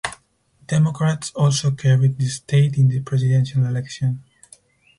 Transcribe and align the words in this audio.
Democrats 0.65 1.31
also 1.35 1.69
carried 1.69 2.17
the 2.17 2.25
state 2.27 2.75
in 2.75 2.87
the 2.87 3.01
presidential 3.01 3.63
election. 3.67 4.23